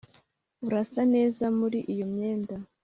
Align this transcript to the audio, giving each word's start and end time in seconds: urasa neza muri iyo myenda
urasa 0.65 1.01
neza 1.13 1.43
muri 1.59 1.79
iyo 1.93 2.05
myenda 2.13 2.55